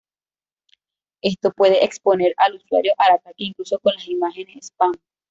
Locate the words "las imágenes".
3.93-4.65